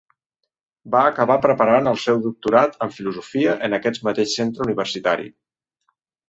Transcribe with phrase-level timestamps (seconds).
[0.93, 5.31] Va acabar preparant el seu doctorat en Filosofia en aquest mateix centre universitari.